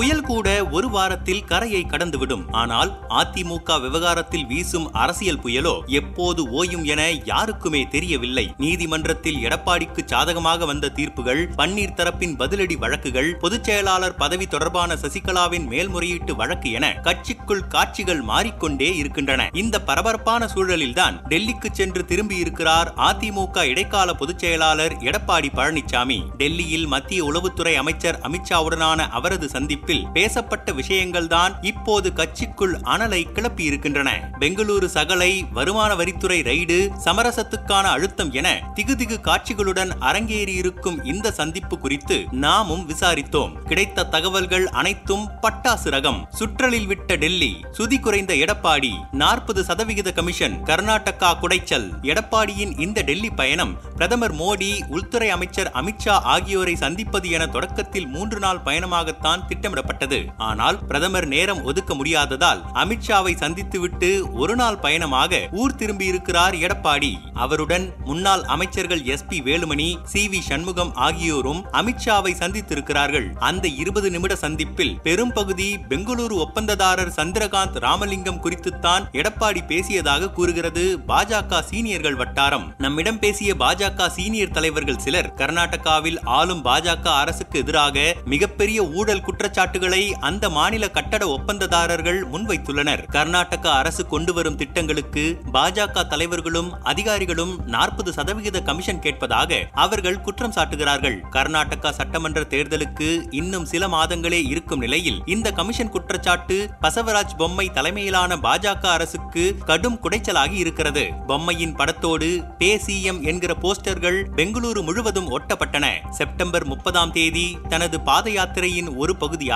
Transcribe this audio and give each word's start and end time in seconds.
புயல் 0.00 0.22
கூட 0.22 0.64
ஒரு 0.70 0.90
வாரத்தில் 0.90 1.44
கரையை 1.44 1.86
கடந்துவிடும். 1.88 2.44
ஆனால் 2.50 2.90
அதிமுக 3.08 3.80
விவகாரத்தில் 3.80 4.46
வீசும் 4.46 4.92
அரசியல் 4.92 5.38
புயலோ 5.38 5.72
எப்போது 5.86 6.64
ஓயும் 6.64 6.84
என 6.84 7.10
யாருக்குமே 7.10 7.88
தெரியவில்லை. 7.88 8.54
நீதிமன்றத்தில் 8.56 9.36
எடப்பாடிக்கு 9.36 10.02
சாதகமாக 10.04 10.64
வந்த 10.64 10.88
தீர்ப்புகள் 10.88 11.48
பன்னீர் 11.56 11.96
தரப்பின் 11.96 12.36
பதிலடி 12.36 12.78
வழக்குகள் 12.78 13.36
பொதுச் 13.36 13.64
செயலாளர் 13.64 14.14
பதவி 14.14 14.46
தொடர்பான 14.46 14.94
சசிகலாவின் 14.94 15.66
மேல்முறையீட்டு 15.66 16.36
வழக்கு 16.36 16.70
என 16.70 17.00
கட்சிக்குள் 17.02 17.66
காட்சிகள் 17.68 18.20
மாறிக்கொண்டே 18.20 18.96
இருக்கின்றன. 18.96 19.48
இந்த 19.52 19.82
பரபரப்பான 19.82 20.48
சூழலில்தான் 20.54 21.18
டெல்லிக்கு 21.28 21.70
சென்று 21.72 22.04
திரும்பியிருக்கிறார் 22.04 22.92
அதிமுக 22.96 23.64
இடைக்கால 23.64 24.14
பொதுச் 24.14 24.38
செயலாளர் 24.38 24.92
எடப்பாடி 24.92 25.52
பழனிசாமி 25.54 26.20
டெல்லியில் 26.36 26.86
மத்திய 26.86 27.32
உளவுத்துறை 27.32 27.74
அமைச்சர் 27.74 28.20
அமித்ஷாவுடனான 28.28 29.08
அவரது 29.08 29.48
சந்திப்பு 29.48 29.88
சந்திப்பில் 29.90 30.16
பேசப்பட்ட 30.16 30.72
விஷயங்கள் 30.72 31.26
தான் 31.26 31.52
இப்போது 31.70 32.08
கட்சிக்குள் 32.18 32.74
அனலை 32.92 33.20
கிளப்பி 33.36 33.62
இருக்கின்றன 33.64 34.10
பெங்களூரு 34.40 34.86
சகலை 34.94 35.30
வருமான 35.56 35.90
வரித்துறை 35.94 36.38
ரைடு 36.48 36.76
சமரசத்துக்கான 37.04 37.86
அழுத்தம் 37.94 38.30
என 38.32 38.48
திகுதிகு 38.76 39.16
காட்சிகளுடன் 39.28 39.92
அரங்கேறியிருக்கும் 40.08 40.98
இந்த 41.12 41.32
சந்திப்பு 41.38 41.78
குறித்து 41.78 42.16
நாமும் 42.44 42.84
விசாரித்தோம். 42.90 43.54
கிடைத்த 43.70 44.06
தகவல்கள் 44.14 44.66
அனைத்தும் 44.80 45.24
பட்டாசு 45.42 45.90
ரகம். 45.94 46.20
சுற்றலில் 46.38 46.86
விட்ட 46.86 47.16
டெல்லி 47.16 47.50
சுதி 47.78 47.98
குறைந்த 48.00 48.34
எடப்பாடி 48.44 48.92
நாற்பது 49.22 49.62
சதவிகித 49.64 50.08
கமிஷன் 50.20 50.56
கர்நாடகா 50.70 51.32
குடைச்சல். 51.42 51.88
எடப்பாடியின் 52.10 52.74
இந்த 52.86 52.98
டெல்லி 53.10 53.32
பயணம் 53.42 53.74
பிரதமர் 53.96 54.36
மோடி 54.42 54.70
உள்துறை 54.96 55.30
அமைச்சர் 55.30 55.72
அமித்ஷா 55.82 56.16
ஆகியோரை 56.34 56.76
சந்திப்பது 56.76 57.28
என 57.38 57.44
தொடக்கத்தில் 57.56 58.08
மூன்று 58.16 58.38
நாள் 58.38 58.64
பயணமாகத்தான் 58.64 59.46
திட்டம் 59.50 59.69
திட்டமிடப்பட்டது. 59.70 60.18
ஆனால் 60.48 60.78
பிரதமர் 60.88 61.28
நேரம் 61.34 61.62
ஒதுக்க 61.64 61.94
முடியாததால் 61.94 62.60
அமித்ஷாவை 62.82 63.32
சந்தித்துவிட்டு 63.42 64.10
ஒரு 64.42 64.54
நாள் 64.60 64.78
பயணமாக 64.78 65.40
ஊர் 65.62 65.76
திரும்பியிருக்கிறார் 65.80 66.54
எடப்பாடி. 66.66 67.12
அவருடன் 67.34 67.86
முன்னாள் 68.04 68.44
அமைச்சர்கள் 68.54 69.02
S 69.14 69.26
P 69.28 69.38
Velumani 69.40 69.88
C 70.04 70.22
V 70.32 70.40
Shanmugam 70.48 70.92
ஆகியோரும் 71.06 71.60
அமித்ஷாவை 71.80 72.32
சந்தித்திருக்கிறார்கள். 72.42 73.28
அந்த 73.50 73.68
இருபது 73.82 74.08
நிமிட 74.10 74.34
சந்திப்பில் 74.44 74.94
பெரும் 75.06 75.34
பகுதி 75.38 75.68
பெங்களூரு 75.88 76.36
ஒப்பந்ததாரர் 76.44 77.14
சந்திரகாந்த் 77.18 77.78
ராமலிங்கம் 77.86 78.42
குறித்துத்தான் 78.44 79.06
எடப்பாடி 79.20 79.62
பேசியதாக 79.72 80.32
கூறுகிறது 80.32 80.84
பாஜக 81.08 81.62
சீனியர்கள் 81.70 82.18
வட்டாரம். 82.22 82.66
நம்மிடம் 82.78 83.20
பேசிய 83.24 83.50
பாஜக 83.64 84.08
சீனியர் 84.08 84.56
தலைவர்கள் 84.58 85.02
சிலர் 85.06 85.32
கர்நாடகாவில் 85.40 86.18
ஆளும் 86.38 86.64
பாஜக 86.64 87.06
அரசுக்கு 87.22 87.58
எதிராக 87.58 87.98
மிகப்பெரிய 88.24 88.78
ஊழல் 88.98 89.24
குற்றச்சாட்டுகளை 89.60 90.14
அந்த 90.28 90.44
மாநில 90.50 90.84
கட்டட 90.88 91.24
ஒப்பந்ததாரர்கள் 91.28 92.20
முன்வைத்துள்ளனர். 92.32 93.02
கர்நாடக 93.06 93.64
அரசு 93.72 94.02
கொண்டு 94.06 94.32
வரும் 94.32 94.56
திட்டங்களுக்கு 94.56 95.24
பாஜக 95.52 96.04
தலைவர்களும் 96.08 96.70
அதிகாரிகளும் 96.82 97.52
நாற்பது 97.66 98.10
சதவிகித 98.12 98.60
கமிஷன் 98.68 99.02
கேட்பதாக 99.06 99.58
அவர்கள் 99.72 100.20
குற்றம் 100.20 100.54
சாட்டுகிறார்கள். 100.56 101.18
கர்நாடகா 101.30 101.90
சட்டமன்ற 101.90 102.42
தேர்தலுக்கு 102.54 103.08
இன்னும் 103.30 103.64
சில 103.64 103.88
மாதங்களே 103.88 104.40
இருக்கும் 104.52 104.78
நிலையில் 104.78 105.20
இந்த 105.26 105.52
கமிஷன் 105.52 105.92
குற்றச்சாட்டு 105.96 106.58
பசவராஜ் 106.82 107.36
பொம்மை 107.36 107.66
தலைமையிலான 107.70 108.38
பாஜக 108.46 108.86
அரசுக்கு 108.96 109.44
கடும் 109.64 110.00
குடைச்சலாகி 110.02 110.58
இருக்கிறது. 110.64 111.04
பொம்மையின் 111.26 111.76
படத்தோடு 111.76 112.30
பே 112.58 112.70
சிஎம் 112.86 113.20
என்கிற 113.32 113.54
போஸ்டர்கள் 113.66 114.18
பெங்களூரு 114.36 114.82
முழுவதும் 114.82 115.30
ஒட்டப்பட்டன. 115.38 115.86
செப்டம்பர் 116.10 116.68
முப்பதாம் 116.72 117.14
தேதி 117.18 117.46
தனது 117.68 118.00
பாத 118.00 118.26
யாத்திரையின் 118.30 118.90
ஒரு 118.96 119.12
பகுதியாக 119.16 119.48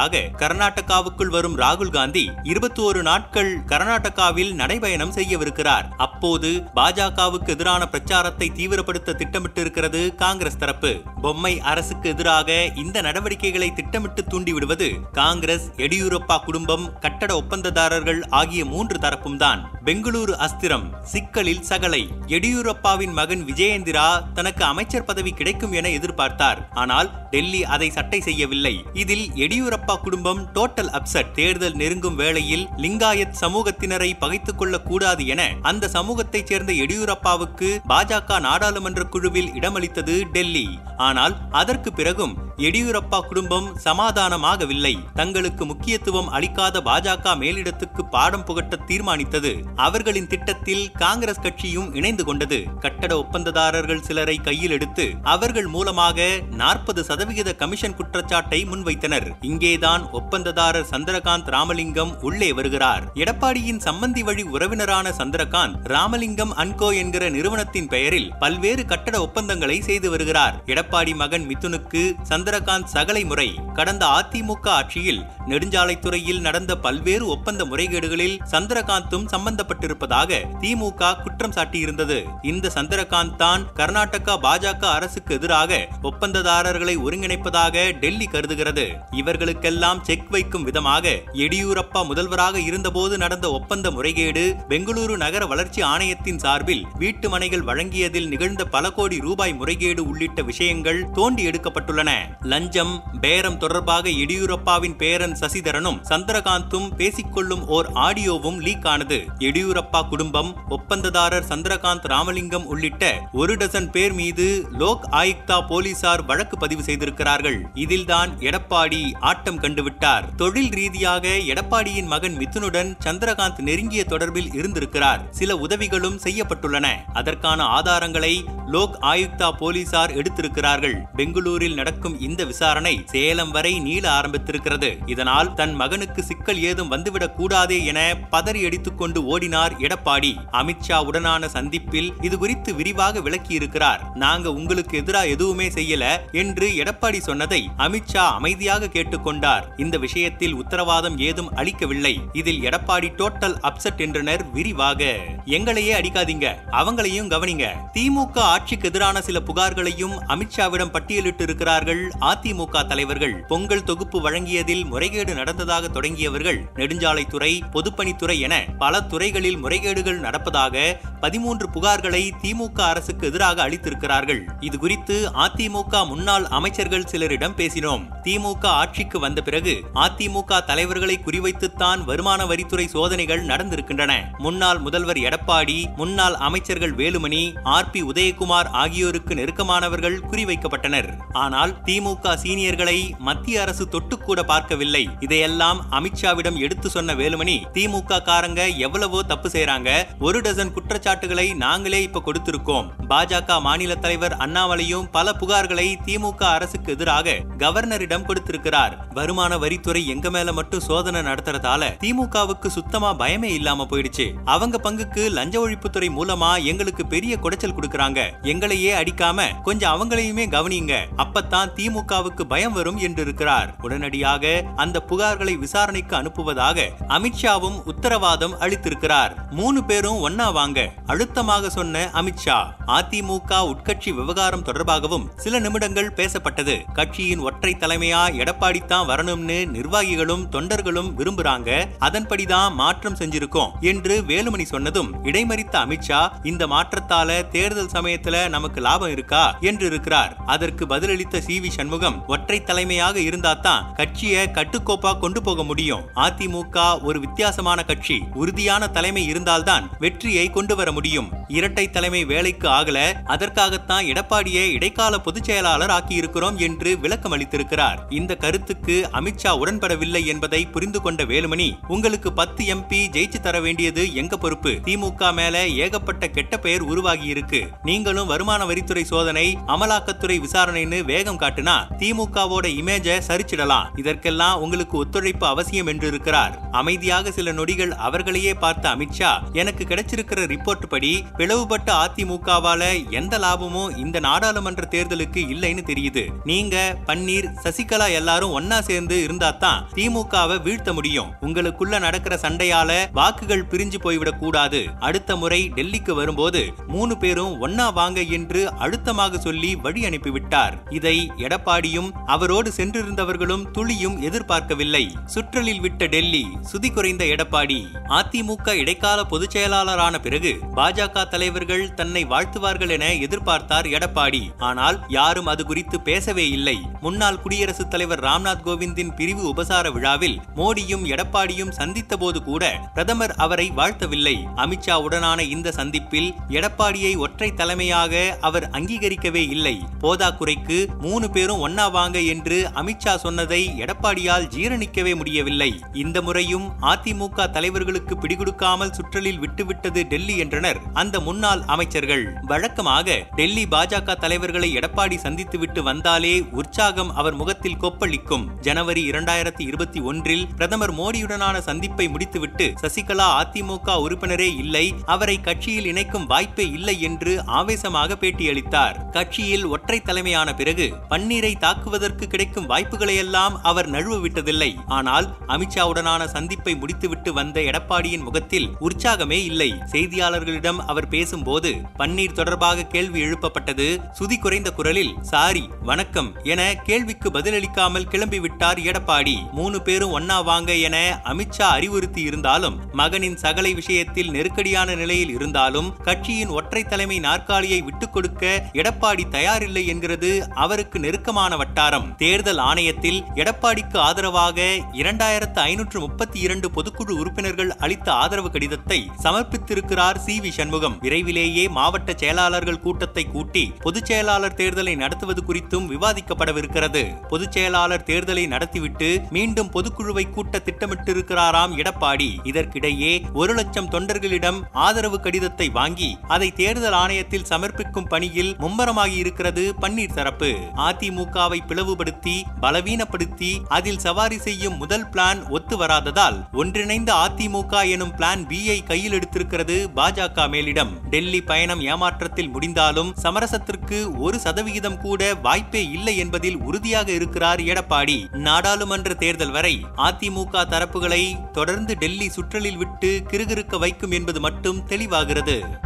கர்நாடகாவுக்குள் 0.42 1.32
வரும் 1.36 1.58
ராகுல் 1.58 1.92
காந்தி 1.96 2.30
இருபத்தி 2.42 2.82
ஒரு 2.82 3.02
நாட்கள் 3.02 3.50
கர்நாடகாவில் 3.72 4.52
நடைபயணம் 4.60 5.14
செய்யவிருக்கிறார். 5.18 5.86
அப்போது 5.96 6.50
பாஜகவுக்கு 6.76 7.52
எதிரான 7.56 7.82
பிரச்சாரத்தை 7.86 8.52
தீவிரப்படுத்த 8.58 9.16
திட்டமிட்டிருக்கிறது 9.20 10.14
காங்கிரஸ் 10.14 10.58
தரப்பு. 10.58 10.92
பொம்மை 11.22 11.60
அரசுக்கு 11.60 12.08
எதிராக 12.08 12.64
இந்த 12.74 13.00
நடவடிக்கைகளை 13.00 13.72
திட்டமிட்டு 13.72 14.24
தூண்டிவிடுவது 14.32 14.88
காங்கிரஸ் 15.12 15.66
எடியூரப்பா 15.76 16.38
குடும்பம் 16.44 16.98
கட்டட 16.98 17.30
ஒப்பந்ததாரர்கள் 17.36 18.20
ஆகிய 18.40 18.64
மூன்று 18.64 18.98
தரப்பும் 18.98 19.36
தான். 19.36 19.62
பெங்களூரு 19.84 20.34
அஸ்திரம் 20.46 20.86
சிக்கலில் 21.12 21.64
சகலை 21.68 22.02
எடியூரப்பாவின் 22.26 23.12
மகன் 23.12 23.44
விஜயேந்திரா 23.44 24.32
தனக்கு 24.34 24.64
அமைச்சர் 24.64 25.04
பதவி 25.04 25.32
கிடைக்கும் 25.32 25.72
என 25.72 25.88
எதிர்பார்த்தார். 25.88 26.60
ஆனால் 26.82 27.10
டெல்லி 27.30 27.64
அதை 27.64 27.90
சட்டை 27.90 28.20
செய்யவில்லை. 28.20 28.74
இதில் 28.92 29.26
எடியூரப்பா 29.44 29.83
குடும்பம் 29.92 30.46
டோட்டல் 30.54 30.90
அப்செட் 30.90 31.32
தேர்தல் 31.32 31.74
நெருங்கும் 31.74 32.14
வேளையில் 32.14 32.68
லிங்காயத் 32.76 33.34
சமூகத்தினரை 33.40 34.18
பகைத்துக் 34.18 34.58
கொள்ளக் 34.58 34.86
கூடாது 34.86 35.26
என 35.26 35.50
அந்த 35.62 35.88
சமூகத்தைச் 35.88 36.46
சேர்ந்த 36.46 36.72
எடியூரப்பாவுக்கு 36.72 37.78
பாஜக 37.88 38.40
நாடாளுமன்ற 38.40 39.04
குழுவில் 39.04 39.48
இடமளித்தது 39.48 40.24
டெல்லி. 40.32 40.78
ஆனால் 40.96 41.36
அதற்கு 41.50 41.92
பிறகும் 41.92 42.53
எடியூரப்பா 42.56 43.20
குடும்பம் 43.20 43.76
சமாதானமாகவில்லை. 43.84 44.98
தங்களுக்கு 45.14 45.66
முக்கியத்துவம் 45.66 46.28
அளிக்காத 46.28 46.80
பாஜக 46.80 47.36
மேலிடத்துக்கு 47.36 48.02
பாடம் 48.10 48.44
புகட்ட 48.44 48.76
தீர்மானித்தது. 48.76 49.62
அவர்களின் 49.76 50.26
திட்டத்தில் 50.26 50.90
காங்கிரஸ் 50.92 51.40
கட்சியும் 51.40 51.94
இணைந்து 51.94 52.24
கொண்டது. 52.24 52.64
கட்டட 52.80 53.18
ஒப்பந்ததாரர்கள் 53.18 54.00
சிலரை 54.00 54.36
கையில் 54.36 54.70
எடுத்து 54.70 55.12
அவர்கள் 55.22 55.66
மூலமாக 55.66 56.40
நாற்பது 56.50 57.04
சதவிகித 57.04 57.54
கமிஷன் 57.54 57.96
குற்றச்சாட்டை 57.96 58.64
முன்வைத்தனர். 58.64 59.36
இங்கேதான் 59.40 60.10
ஒப்பந்ததாரர் 60.12 60.86
சந்திரகாந்த் 60.90 61.46
ராமலிங்கம் 61.46 62.20
உள்ளே 62.20 62.52
வருகிறார். 62.52 63.12
எடப்பாடியின் 63.14 63.80
சம்பந்தி 63.84 64.20
வழி 64.20 64.42
உறவினரான 64.42 65.10
சந்திரகாந்த் 65.18 65.76
ராமலிங்கம் 65.82 66.56
அன்கோ 66.56 66.96
என்கிற 66.96 67.28
நிறுவனத்தின் 67.28 67.88
பெயரில் 67.88 68.32
பல்வேறு 68.38 68.84
கட்டட 68.84 69.20
ஒப்பந்தங்களை 69.20 69.80
செய்து 69.80 70.10
வருகிறார். 70.10 70.62
எடப்பாடி 70.66 71.14
மகன் 71.14 71.46
மிதுனுக்கு 71.46 72.14
சந்திரகாந்த் 72.44 72.90
சகலை 72.92 73.24
முறை 73.24 73.60
கடந்த 73.74 74.06
அதிமுக 74.06 74.68
ஆட்சியில் 74.68 75.20
நெடுஞ்சாலைத்துறையில் 75.48 76.40
நடந்த 76.40 76.76
பல்வேறு 76.76 77.26
ஒப்பந்த 77.26 77.64
முறைகேடுகளில் 77.64 78.38
சந்திரகாந்தும் 78.50 79.26
சம்பந்தப்பட்டிருப்பதாக 79.32 80.40
திமுக 80.60 81.22
குற்றம் 81.22 81.52
சாட்டியிருந்தது. 81.52 82.24
இந்த 82.42 82.70
சந்திரகாந்த் 82.74 83.36
தான் 83.36 83.66
கர்நாடகா 83.74 84.34
பாஜக 84.42 84.84
அரசுக்கு 84.84 85.34
எதிராக 85.34 85.88
ஒப்பந்ததாரர்களை 86.02 86.96
ஒருங்கிணைப்பதாக 86.98 87.98
டெல்லி 87.98 88.26
கருதுகிறது. 88.26 88.94
இவர்களுக்கெல்லாம் 89.10 90.02
செக் 90.02 90.30
வைக்கும் 90.30 90.62
விதமாக 90.62 91.08
எடியூரப்பா 91.32 92.06
முதல்வராக 92.06 92.60
இருந்தபோது 92.60 93.18
நடந்த 93.18 93.52
ஒப்பந்த 93.52 93.90
முறைகேடு 93.90 94.56
பெங்களூரு 94.68 95.16
நகர 95.16 95.46
வளர்ச்சி 95.46 95.82
ஆணையத்தின் 95.82 96.38
சார்பில் 96.38 96.86
வீட்டு 96.94 97.28
மனைகள் 97.28 97.60
வழங்கியதில் 97.60 98.28
நிகழ்ந்த 98.28 98.64
பல 98.64 98.90
கோடி 98.90 99.20
ரூபாய் 99.20 99.54
முறைகேடு 99.54 100.08
உள்ளிட்ட 100.08 100.42
விஷயங்கள் 100.42 101.10
தோண்டி 101.10 101.46
எடுக்கப்பட்டுள்ளன. 101.46 102.33
லஞ்சம் 102.40 103.02
பேரம் 103.20 103.58
தொடர்பாக 103.58 104.08
எடியூரப்பாவின் 104.08 104.96
பேரன் 104.96 105.38
சசிதரனும் 105.40 106.00
சந்திரகாந்தும் 106.08 106.94
பேசிக்கொள்ளும் 106.94 107.66
ஓர் 107.66 107.90
ஆடியோவும் 107.92 108.60
லீக் 108.60 108.86
ஆனது 108.86 109.24
எடியூரப்பா 109.38 110.08
குடும்பம் 110.08 110.56
ஒப்பந்ததாரர் 110.68 111.44
சந்திரகாந்த் 111.48 112.06
ராமலிங்கம் 112.06 112.66
உள்ளிட்ட 112.66 113.28
ஒரு 113.32 113.54
டசன் 113.54 113.90
பேர் 113.90 114.12
மீது 114.12 114.66
லோக் 114.70 115.04
ஆயுக்தா 115.10 115.66
போலீசார் 115.66 116.24
வழக்கு 116.24 116.58
பதிவு 116.58 116.82
செய்திருக்கிறார்கள். 116.82 117.66
இதில்தான் 117.74 118.30
எடப்பாடி 118.38 119.18
ஆட்டம் 119.20 119.60
கண்டுவிட்டார். 119.60 120.34
தொழில் 120.36 120.68
ரீதியாக 120.68 121.28
எடப்பாடியின் 121.28 122.06
மகன் 122.06 122.36
மிதுனுடன் 122.36 122.96
சந்திரகாந்த் 123.04 123.58
நெருங்கிய 123.58 124.04
தொடர்பில் 124.08 124.54
இருந்திருக்கிறார். 124.54 125.26
சில 125.30 125.56
உதவிகளும் 125.56 126.18
செய்யப்பட்டுள்ளன. 126.18 126.86
அதற்கான 127.12 127.64
ஆதாரங்களை 127.64 128.44
லோக் 128.66 128.96
ஆயுக்தா 129.00 129.52
போலீசார் 129.52 130.14
எடுத்திருக்கிறார்கள். 130.14 130.96
பெங்களூரில் 131.16 131.74
நடக்கும் 131.74 132.20
இந்த 132.24 132.44
விசாரணை 132.44 133.02
சேலம் 133.06 133.50
வரை 133.50 133.80
நீள 133.80 134.20
ஆரம்பித்திருக்கிறது. 134.20 134.98
இதனால் 135.06 135.54
தன் 135.54 135.74
மகனுக்கு 135.74 136.22
சிக்கல் 136.22 136.62
ஏதும் 136.62 136.90
வந்துவிடக் 136.90 137.34
கூடாதே 137.34 137.84
என 137.84 138.16
பதறி 138.30 138.64
அடித்துக்கொண்டு 138.64 139.38
ஓடினார் 139.38 139.72
எடப்பாடி. 139.78 140.34
அமித்ஷா 140.52 141.02
உடனான 141.02 141.46
சந்திப்பில் 141.46 142.12
இது 142.20 142.38
குறித்து 142.38 142.74
விரிவாக 142.74 143.20
விளக்கியிருக்கிறார். 143.20 143.98
நாங்க 144.14 144.52
உங்களுக்கு 144.52 145.02
எதிரா 145.06 145.28
எதுவுமே 145.28 145.68
செய்யல 145.68 146.16
என்று 146.32 146.68
எடப்பாடி 146.68 147.18
சொன்னதை 147.18 147.68
அமித்ஷா 147.78 148.16
அமைதியாக 148.16 148.86
கேட்டுக்கொண்டார் 148.86 149.80
இந்த 149.80 149.98
விஷயத்தில் 149.98 150.54
உத்தரவாதம் 150.54 151.18
ஏதும் 151.18 151.56
அளிக்கவில்லை. 151.56 152.20
இதில் 152.32 152.60
எடப்பாடி 152.60 153.08
டோட்டல் 153.16 153.56
அப்செட் 153.62 153.98
என்றனர் 153.98 154.50
விரிவாக. 154.50 155.14
எங்களையே 155.44 156.00
அடிக்காதீங்க. 156.00 156.54
அவங்களையும் 156.70 157.30
கவனிங்க. 157.30 157.66
திமுக 157.94 158.38
ஆட்சிக்கு 158.38 158.88
எதிரான 158.88 159.20
சில 159.20 159.40
புகார்களையும் 159.40 160.18
அமித்ஷாவிடம் 160.28 160.92
பட்டியலிட்டு 160.92 161.40
இருக்கிறார்கள் 161.40 162.12
அதிமுக 162.20 162.86
தலைவர்கள் 162.86 163.44
பொங்கல் 163.46 163.84
தொகுப்பு 163.84 164.30
வழங்கியதில் 164.30 164.84
முறைகேடு 164.84 165.34
நடந்ததாக 165.34 165.88
தொடங்கியவர்கள் 165.88 166.60
நெடுஞ்சாலைத்துறை 166.74 167.60
பொதுப்பணித்துறை 167.72 168.38
என 168.38 168.64
பல 168.78 169.02
துறைகளில் 169.02 169.64
முறைகேடுகள் 169.64 170.20
நடப்பதாக 170.20 170.96
பதிமூன்று 171.20 171.68
புகார்களை 171.70 172.30
திமுக 172.42 172.80
அரசுக்கு 172.80 173.26
எதிராக 173.26 173.68
அளித்திருக்கிறார்கள். 173.68 174.40
இது 174.60 174.78
குறித்து 174.78 175.30
அதிமுக 175.30 176.06
முன்னாள் 176.06 176.44
அமைச்சர்கள் 176.44 177.04
சிலரிடம் 177.04 177.56
பேசினோம். 177.56 178.22
திமுக 178.22 178.64
ஆட்சிக்கு 178.64 179.18
வந்த 179.18 179.42
பிறகு 179.42 179.84
அதிமுக 179.94 180.64
தலைவர்களை 180.64 181.20
குறிவைத்துத்தான் 181.24 182.04
வருமான 182.04 182.44
வரித்துறை 182.44 182.86
சோதனைகள் 182.86 183.46
நடந்திருக்கின்றன. 183.46 184.38
முன்னாள் 184.38 184.78
முதல்வர் 184.78 185.16
எடப்பாடி 185.16 185.96
முன்னாள் 185.96 186.34
அமைச்சர்கள் 186.34 186.94
வேலுமணி 186.94 187.54
ஆர் 187.62 187.90
பி 187.90 188.02
உதயகுமார் 188.02 188.68
ஆகியோருக்கு 188.68 189.34
நெருக்கமானவர்கள் 189.34 190.20
குறிவைக்கப்பட்டனர். 190.30 191.18
ஆனால் 191.32 191.82
திமுக 191.84 192.03
அதிமுக 192.04 192.32
சீனியர்களை 192.42 192.96
மத்திய 193.18 193.60
அரசு 193.60 193.84
தொட்டுக்கூட 193.92 194.40
பார்க்கவில்லை. 194.42 195.02
இதையெல்லாம் 195.20 195.78
அமித்ஷாவிடம் 195.90 196.58
எடுத்து 196.64 196.88
சொன்ன 196.90 197.14
வேலுமணி 197.14 197.54
திமுக 197.76 198.18
காரங்க 198.26 198.60
எவ்வளவோ 198.76 199.20
தப்பு 199.22 199.48
செய்யறாங்க 199.48 199.90
ஒரு 200.20 200.38
டசன் 200.40 200.72
குற்றச்சாட்டுகளை 200.72 201.46
நாங்களே 201.54 202.00
இப்ப 202.02 202.22
கொடுத்திருக்கோம். 202.26 202.88
பாஜக 203.08 203.60
மாநில 203.60 203.94
தலைவர் 203.94 204.36
அண்ணாமலையும் 204.36 205.06
பல 205.10 205.32
புகார்களை 205.40 205.86
திமுக 206.06 206.42
அரசுக்கு 206.56 206.92
எதிராக 206.92 207.36
கவர்னரிடம் 207.58 208.26
கொடுத்திருக்கிறார். 208.26 208.96
வருமான 209.12 209.58
வரித்துறை 209.58 210.02
எங்க 210.06 210.30
மேல 210.30 210.52
மட்டும் 210.52 210.84
சோதனை 210.88 211.22
நடத்துறதால 211.22 211.90
திமுகவுக்கு 212.04 212.70
சுத்தமா 212.76 213.12
பயமே 213.14 213.52
இல்லாம 213.58 213.86
போயிடுச்சு. 213.90 214.28
அவங்க 214.44 214.76
பங்குக்கு 214.84 215.24
லஞ்ச 215.38 215.54
ஒழிப்புத்துறை 215.64 216.10
மூலமா 216.18 216.52
எங்களுக்கு 216.64 217.06
பெரிய 217.06 217.34
குடைச்சல் 217.42 217.76
கொடுக்கறாங்க. 217.78 218.20
எங்களையே 218.52 218.92
அடிக்காம 219.00 219.48
கொஞ்சம் 219.62 219.92
அவங்களையுமே 219.94 220.46
கவனிங்க. 220.56 220.94
அப்பத்தான் 221.16 221.72
அதிமுகவுக்கு 221.94 222.42
பயம் 222.42 222.72
வரும் 222.72 222.98
என்றிருக்கிறார். 222.98 223.68
உடனடியாக 223.82 224.64
அந்த 224.76 225.04
புகார்களை 225.08 225.58
விசாரணைக்கு 225.58 226.16
அனுப்புவதாக 226.16 226.88
அமித்ஷாவும் 227.08 227.82
உத்தரவாதம் 227.84 228.54
அளித்திருக்கிறார். 228.60 229.50
மூணு 229.50 229.84
பேரும் 229.84 230.28
ஒன்னா 230.28 230.52
வாங்க 230.52 230.92
அழுத்தமாக 231.06 231.68
சொன்ன 231.68 232.10
அமித்ஷா 232.14 232.58
அதிமுக 232.86 233.50
உட்கட்சி 233.50 234.14
விவகாரம் 234.14 234.64
தொடர்பாகவும் 234.64 235.26
சில 235.36 235.58
நிமிடங்கள் 235.58 236.12
பேசப்பட்டது. 236.16 236.76
கட்சியின் 236.92 237.38
ஒற்றை 237.38 237.76
தலைமையா 237.80 238.22
எடப்பாடி 238.42 238.84
தான் 238.84 239.08
வரணும்னு 239.08 239.58
நிர்வாகிகளும் 239.76 240.44
தொண்டர்களும் 240.52 241.10
விரும்புறாங்க. 241.18 241.70
அதன்படிதான் 242.00 242.74
மாற்றம் 242.74 243.16
செஞ்சிருக்கோம் 243.16 243.70
என்று 243.80 244.22
வேலுமணி 244.28 244.62
சொன்னதும் 244.62 245.24
இடைமறித்த 245.24 245.76
அமித்ஷா 245.84 246.46
இந்த 246.46 246.66
மாற்றத்தால 246.66 247.48
தேர்தல் 247.48 247.92
சமயத்துல 247.92 248.48
நமக்கு 248.48 248.80
லாபம் 248.80 249.10
இருக்கா? 249.10 249.56
என்று 249.60 249.86
இருக்கிறார் 249.86 250.36
அதற்கு 250.46 250.86
பதிலளித்த 250.86 251.38
சி 251.38 251.60
வி 251.60 251.70
சண்முகம் 251.84 252.26
ஒற்றை 252.26 252.62
தலைமையாக 252.62 253.18
இருந்தாதான் 253.18 253.92
கட்சியை 253.92 254.46
கட்டுக்கோப்பா 254.46 255.18
கொண்டு 255.18 255.42
போக 255.42 255.64
முடியும். 255.64 256.04
அதிமுக 256.14 257.02
ஒரு 257.02 257.20
வித்தியாசமான 257.20 257.84
கட்சி. 257.84 258.22
உறுதியான 258.34 258.86
தலைமை 258.86 259.26
இருந்தால்தான் 259.26 259.90
வெற்றியை 259.98 260.50
கொண்டு 260.50 260.76
வர 260.76 260.92
முடியும். 260.92 261.28
இரட்டை 261.48 261.90
தலைமை 261.90 262.24
வேலைக்கு 262.24 262.68
ஆகல. 262.68 263.12
அதற்காகத்தான் 263.24 264.04
எடப்பாடியை 264.04 264.70
இடைக்கால 264.72 265.18
பொதுச் 265.18 265.44
செயலாளர் 265.44 265.90
ஆக்கியிருக்கிறோம் 265.90 266.56
என்று 266.56 266.98
விளக்கம் 266.98 267.32
அளித்திருக்கிறார். 267.32 267.98
இந்த 268.08 268.36
கருத்துக்கு 268.36 269.08
அமித்ஷா 269.12 269.50
உடன்படவில்லை 269.50 270.26
என்பதை 270.26 270.66
புரிந்து 270.66 271.02
கொண்ட 271.02 271.24
வேலுமணி 271.24 271.78
உங்களுக்கு 271.88 272.32
பத்து 272.32 272.64
எம்பி 272.64 273.08
ஜெயிச்சு 273.14 273.40
தர 273.40 273.60
வேண்டியது 273.60 274.14
எங்க 274.14 274.36
பொறுப்பு? 274.36 274.70
திமுக 274.70 275.32
மேல 275.32 275.66
ஏகப்பட்ட 275.66 276.28
கெட்ட 276.28 276.58
பெயர் 276.58 276.80
உருவாகி 276.80 277.26
இருக்கு 277.26 277.68
நீங்களும் 277.82 278.26
வருமான 278.26 278.64
வரித்துறை 278.64 279.02
சோதனை 279.02 279.58
அமலாக்கத்துறை 279.66 280.40
விசாரணைன்னு 280.40 281.04
வேகம் 281.04 281.40
காட்டுனா 281.40 281.63
திமுகவோட 281.70 282.66
இமேஜ 282.66 283.20
சரிச்சிடலாம். 283.28 283.98
இதற்கெல்லாம் 283.98 284.60
உங்களுக்கு 284.60 284.98
ஒத்துழைப்பு 284.98 285.46
அவசியம் 285.46 285.86
என்று 285.86 286.08
இருக்கிறார். 286.08 286.60
அமைதியாக 286.72 287.30
சில 287.30 287.52
நொடிகள் 287.52 287.92
அவர்களையே 287.92 288.54
பார்த்த 288.54 288.88
அமித்ஷா 288.88 289.52
எனக்கு 289.52 289.84
கிடைச்சிருக்கிற 289.84 290.56
ரிப்போர்ட் 290.56 290.86
படி 290.88 291.24
பிளவுபட்ட 291.36 291.92
அதிமுகவால 291.94 293.10
எந்த 293.10 293.38
லாபமும் 293.38 293.96
இந்த 293.96 294.20
நாடாளுமன்ற 294.20 294.88
தேர்தலுக்கு 294.90 295.36
இல்லைன்னு 295.36 295.82
தெரியுது. 295.86 296.28
நீங்க 296.44 296.96
பன்னீர் 297.06 297.52
சசிகலா 297.62 298.12
எல்லாரும் 298.12 298.60
ஒன்னா 298.60 298.80
சேர்ந்து 298.80 299.22
இருந்தா 299.22 299.50
தான் 299.50 299.88
திமுகவை 299.94 300.62
வீழ்த்த 300.62 300.92
முடியும். 300.92 301.32
உங்களுக்குள்ள 301.40 301.98
நடக்கிற 301.98 302.38
சண்டையால 302.42 303.06
வாக்குகள் 303.12 303.66
பிரிஞ்சு 303.70 303.94
போய்விடக் 304.02 304.38
கூடாது. 304.38 304.86
அடுத்த 305.00 305.36
முறை 305.36 305.72
டெல்லிக்கு 305.74 306.10
வரும்போது 306.10 306.72
மூணு 306.86 307.16
பேரும் 307.16 307.66
ஒன்னா 307.66 307.92
வாங்க 307.92 308.20
என்று 308.20 308.70
அழுத்தமாக 308.70 309.38
சொல்லி 309.38 309.74
வழி 309.74 310.02
அனுப்பிவிட்டார். 310.02 310.72
இதை 310.90 311.30
எடப்பாடியும் 311.54 312.10
அவரோடு 312.26 312.72
சென்றிருந்தவர்களும் 312.76 313.70
துளியும் 313.70 314.22
எதிர்பார்க்கவில்லை. 314.22 315.16
சுற்றலில் 315.34 315.80
விட்ட 315.80 316.06
டெல்லி 316.06 316.46
சுதி 316.72 316.92
குறைந்த 316.92 317.24
எடப்பாடி. 317.24 317.84
அதிமுக 318.08 318.70
இடைக்கால 318.70 319.24
பொதுச் 319.24 319.56
செயலாளரான 319.56 320.18
பிறகு 320.18 320.58
பாஜக 320.74 321.28
தலைவர்கள் 321.28 321.94
தன்னை 321.94 322.26
வாழ்த்துவார்கள் 322.26 322.88
என 322.88 323.06
எதிர்பார்த்தார் 323.06 323.86
எடப்பாடி. 323.88 324.42
ஆனால் 324.58 325.04
யாரும் 325.08 325.46
அது 325.46 325.64
குறித்து 325.64 326.00
பேசவே 326.00 326.48
இல்லை. 326.48 326.78
முன்னாள் 327.00 327.40
குடியரசுத் 327.40 327.90
தலைவர் 327.90 328.20
ராம்நாத் 328.20 328.62
கோவிந்தின் 328.64 329.14
பிரிவு 329.16 329.48
உபசார 329.48 329.90
விழாவில் 329.90 330.40
மோடியும் 330.56 331.04
எடப்பாடியும் 331.04 331.70
சந்தித்த 331.70 332.16
போது 332.16 332.42
கூட 332.42 332.80
பிரதமர் 332.94 333.34
அவரை 333.34 333.72
வாழ்த்தவில்லை. 333.76 334.36
அமித்ஷா 334.56 334.96
உடனான 335.00 335.40
இந்த 335.40 335.72
சந்திப்பில் 335.72 336.34
எடப்பாடியை 336.48 337.16
ஒற்றை 337.16 337.54
தலைமையாக 337.54 338.38
அவர் 338.40 338.70
அங்கீகரிக்கவே 338.70 339.48
இல்லை. 339.48 339.80
போதாக்குறைக்கு 340.00 340.86
மூணு 340.98 341.30
பேர் 341.30 341.43
பேரும் 341.44 341.64
ஒன்னா 341.66 341.84
வாங்க 341.94 342.18
என்று 342.32 342.56
அமித்ஷா 342.80 343.12
சொன்னதை 343.22 343.60
எடப்பாடியால் 343.82 344.44
ஜீரணிக்கவே 344.54 345.16
முடியவில்லை. 345.20 345.68
இந்த 346.02 346.18
முறையும் 346.26 346.66
அதிமுக 346.90 347.46
தலைவர்களுக்கு 347.56 348.14
பிடிகொடுக்காமல் 348.22 348.92
சுற்றலில் 348.98 349.40
விட்டுவிட்டது 349.42 350.02
டெல்லி 350.12 350.34
என்றனர் 350.44 350.78
அந்த 350.92 351.20
முன்னாள் 351.20 351.62
அமைச்சர்கள். 351.74 352.24
வழக்கமாக 352.42 353.16
டெல்லி 353.38 353.64
பாஜக 353.74 354.14
தலைவர்களை 354.14 354.68
எடப்பாடி 354.76 355.18
சந்தித்துவிட்டு 355.24 355.82
வந்தாலே 355.82 356.32
உற்சாகம் 356.60 357.12
அவர் 357.14 357.36
முகத்தில் 357.40 357.78
கொப்பளிக்கும். 357.84 358.46
ஜனவரி 358.60 359.02
இரண்டாயிரத்தி 359.10 359.66
இருபத்தி 359.70 360.02
ஒன்றில் 360.12 360.46
பிரதமர் 360.56 360.94
மோடியுடனான 361.00 361.58
சந்திப்பை 361.68 362.08
முடித்துவிட்டு 362.08 362.68
சசிகலா 362.84 363.28
அதிமுக 363.42 363.98
உறுப்பினரே 364.06 364.48
இல்லை 364.64 364.86
அவரை 365.16 365.36
கட்சியில் 365.40 365.90
இணைக்கும் 365.92 366.26
வாய்ப்பே 366.26 366.68
இல்லை 366.78 366.96
என்று 367.10 367.34
ஆவேசமாக 367.60 368.18
பேட்டியளித்தார். 368.24 369.10
கட்சியில் 369.10 369.66
ஒற்றை 369.66 370.00
தலைமையான 370.00 370.48
பிறகு 370.54 370.88
பன்னீரை 371.10 371.32
தாக்குவதற்கு 371.34 372.26
கிடைக்கும் 372.26 372.68
வாய்ப்புகளையெல்லாம் 372.68 373.56
அவர் 373.62 373.90
நழுவ 373.90 374.26
விட்டதில்லை 374.26 374.74
ஆனால் 374.86 375.36
அமித்ஷாவுடனான 375.46 376.24
சந்திப்பை 376.24 376.74
முடித்துவிட்டு 376.76 377.32
வந்த 377.32 377.60
எடப்பாடியின் 377.60 378.22
முகத்தில் 378.22 378.68
உற்சாகமே 378.80 379.44
இல்லை. 379.44 379.72
செய்தியாளர்களிடம் 379.92 380.76
அவர் 380.76 381.08
பேசும்போது 381.08 381.74
பன்னீர் 381.98 382.32
தொடர்பாக 382.32 382.82
கேள்வி 382.82 383.22
எழுப்பப்பட்டது. 383.22 384.00
சுதி 384.18 384.38
குறைந்த 384.38 384.72
குரலில் 384.72 385.14
சாரி 385.20 385.68
வணக்கம் 385.82 386.32
என 386.42 386.74
கேள்விக்கு 386.74 387.30
பதிலளிக்காமல் 387.30 388.08
கிளம்பிவிட்டார் 388.10 388.80
எடப்பாடி. 388.82 389.50
மூணு 389.52 389.82
பேரும் 389.82 390.20
ஒன்னா 390.20 390.44
வாங்க 390.44 390.74
என 390.74 391.20
அமித்ஷா 391.24 391.68
அறிவுறுத்தி 391.78 392.18
இருந்தாலும் 392.18 392.80
மகனின் 392.92 393.38
சகலை 393.42 393.74
விஷயத்தில் 393.74 394.30
நெருக்கடியான 394.30 394.94
நிலையில் 394.94 395.30
இருந்தாலும் 395.30 395.96
கட்சியின் 396.02 396.48
ஒற்றை 396.48 396.84
தலைமை 396.84 397.18
நாற்காலியை 397.18 397.82
விட்டுக் 397.82 398.12
கொடுக்க 398.12 398.70
எடப்பாடி 398.72 399.22
தயாரில்லை 399.30 399.86
என்கிறது 399.86 400.52
அவருக்கு 400.54 400.98
நெருக்க 400.98 401.23
நெருக்கமான 401.24 401.56
வட்டாரம். 401.60 402.08
தேர்தல் 402.16 402.58
ஆணையத்தில் 402.66 403.20
எடப்பாடிக்கு 403.40 403.98
ஆதரவாக 404.06 404.64
இரண்டாயிரத்து 405.02 405.60
ஐநூற்று 405.70 405.98
முப்பத்தி 406.00 406.38
இரண்டு 406.46 406.66
பொதுக்குழு 406.74 407.12
உறுப்பினர்கள் 407.20 407.70
அளித்த 407.84 408.08
ஆதரவு 408.22 408.48
கடிதத்தை 408.50 408.98
சமர்ப்பித்திருக்கிறார் 409.22 410.18
சி 410.24 410.34
வி 410.40 410.50
சண்முகம். 410.56 410.96
விரைவிலேயே 411.04 411.64
மாவட்ட 411.76 412.14
செயலாளர்கள் 412.22 412.80
கூட்டத்தை 412.80 413.24
கூட்டி 413.30 413.62
பொதுச் 413.84 414.10
செயலாளர் 414.10 414.58
தேர்தலை 414.60 414.94
நடத்துவது 414.96 415.44
குறித்தும் 415.48 415.86
விவாதிக்கப்படவிருக்கிறது. 415.94 417.02
பொதுச் 417.28 417.56
செயலாளர் 417.56 418.04
தேர்தலை 418.10 418.44
நடத்திவிட்டு 418.46 419.10
மீண்டும் 419.30 419.72
பொதுக்குழுவை 419.78 420.26
கூட்ட 420.30 420.62
திட்டமிட்டிருக்கிறாராம் 420.66 421.78
எடப்பாடி. 421.80 422.30
இதற்கிடையே 422.52 423.14
ஒரு 423.42 423.54
லட்சம் 423.60 423.90
தொண்டர்களிடம் 423.96 424.60
ஆதரவு 424.88 425.20
கடிதத்தை 425.20 425.70
வாங்கி 425.80 426.12
அதை 426.36 426.50
தேர்தல் 426.62 426.98
ஆணையத்தில் 427.02 427.48
சமர்ப்பிக்கும் 427.54 428.10
பணியில் 428.14 428.54
மும்மரமாகி 428.66 429.18
இருக்கிறது 429.24 429.66
பன்னீர் 429.80 430.16
தரப்பு 430.20 430.52
அதிமுக 430.88 431.12
அதிமுகவை 431.14 431.58
பிளவுபடுத்தி 431.68 432.42
பலவீனப்படுத்தி 432.60 433.50
அதில் 433.68 433.98
சவாரி 433.98 434.38
செய்யும் 434.38 434.76
முதல் 434.76 435.04
பிளான் 435.04 435.48
ஒத்து 435.48 435.76
வராததால் 435.76 436.52
ஒன்றிணைந்த 436.52 437.14
அதிமுக 437.14 437.88
எனும் 437.88 438.12
பிளான் 438.16 438.46
பி 438.46 438.68
ஐ 438.68 438.82
கையில் 438.82 439.12
எடுத்திருக்கிறது 439.12 439.86
பாஜக 439.96 440.48
மேலிடம். 440.48 440.88
டெல்லி 441.10 441.42
பயணம் 441.42 441.80
ஏமாற்றத்தில் 441.80 442.50
முடிந்தாலும் 442.50 443.14
சமரசத்திற்கு 443.22 444.18
ஒரு 444.18 444.38
சதவிகிதம் 444.38 444.98
கூட 444.98 445.34
வாய்ப்பே 445.34 445.90
இல்லை 445.90 446.16
என்பதில் 446.16 446.56
உறுதியாக 446.56 447.12
இருக்கிறார் 447.12 447.60
எடப்பாடி. 447.60 448.30
நாடாளுமன்ற 448.30 449.14
தேர்தல் 449.14 449.50
வரை 449.50 449.86
அதிமுக 449.96 450.64
தரப்புகளை 450.74 451.50
தொடர்ந்து 451.50 451.96
டெல்லி 451.96 452.28
சுற்றலில் 452.28 452.76
விட்டு 452.76 453.22
கிறுகிறுக்க 453.30 453.78
வைக்கும் 453.78 454.10
என்பது 454.10 454.40
மட்டும் 454.40 454.86
தெளிவாகிறது. 454.88 455.83